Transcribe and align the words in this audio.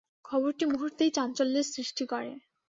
খবরটি 0.25 0.63
মুহূর্তেই 0.65 1.11
চাঞ্চল্যের 1.11 1.65
সৃষ্টি 1.73 2.03
করে। 2.05 2.31